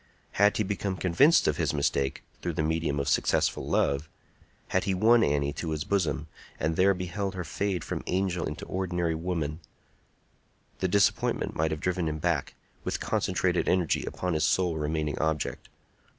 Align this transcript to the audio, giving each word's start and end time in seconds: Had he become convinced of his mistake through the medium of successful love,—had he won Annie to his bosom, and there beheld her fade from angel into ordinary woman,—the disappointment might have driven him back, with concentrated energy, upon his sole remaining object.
Had 0.31 0.57
he 0.57 0.63
become 0.63 0.97
convinced 0.97 1.47
of 1.47 1.57
his 1.57 1.75
mistake 1.75 2.23
through 2.41 2.53
the 2.55 2.63
medium 2.63 2.99
of 2.99 3.07
successful 3.07 3.67
love,—had 3.69 4.85
he 4.85 4.95
won 4.95 5.23
Annie 5.23 5.53
to 5.53 5.69
his 5.69 5.83
bosom, 5.83 6.25
and 6.59 6.75
there 6.75 6.95
beheld 6.95 7.35
her 7.35 7.43
fade 7.43 7.83
from 7.83 8.01
angel 8.07 8.47
into 8.47 8.65
ordinary 8.65 9.13
woman,—the 9.13 10.87
disappointment 10.87 11.55
might 11.55 11.69
have 11.69 11.79
driven 11.81 12.07
him 12.09 12.17
back, 12.17 12.55
with 12.83 12.99
concentrated 12.99 13.69
energy, 13.69 14.03
upon 14.03 14.33
his 14.33 14.43
sole 14.43 14.75
remaining 14.75 15.19
object. 15.19 15.69